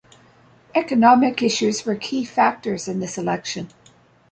[0.73, 3.69] Economic issues were key factors in this election.